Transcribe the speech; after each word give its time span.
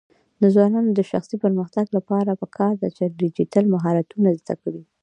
د 0.41 0.43
ځوانانو 0.53 0.89
د 0.93 1.01
شخصي 1.11 1.35
پرمختګ 1.43 1.85
لپاره 1.97 2.39
پکار 2.41 2.73
ده 2.81 2.89
چې 2.97 3.13
ډیجیټل 3.21 3.65
مهارتونه 3.73 4.29
زده 4.39 4.53
کړي. 4.61 4.81